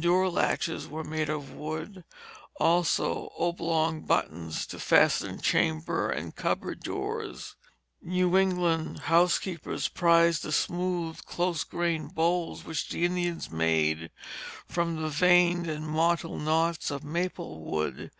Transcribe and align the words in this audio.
Door 0.00 0.30
latches 0.30 0.88
were 0.88 1.04
made 1.04 1.28
of 1.28 1.52
wood, 1.52 2.04
also 2.58 3.30
oblong 3.38 4.00
buttons 4.00 4.64
to 4.68 4.78
fasten 4.78 5.38
chamber 5.42 6.08
and 6.08 6.34
cupboard 6.34 6.80
doors. 6.82 7.54
New 8.00 8.34
England 8.38 9.00
housekeepers 9.00 9.88
prized 9.88 10.42
the 10.42 10.52
smooth, 10.52 11.22
close 11.26 11.64
grained 11.64 12.14
bowls 12.14 12.64
which 12.64 12.88
the 12.88 13.04
Indians 13.04 13.50
made 13.50 14.10
from 14.66 15.02
the 15.02 15.10
veined 15.10 15.66
and 15.68 15.86
mottled 15.86 16.40
knots 16.40 16.90
of 16.90 17.04
maple 17.04 17.60
wood. 17.62 18.10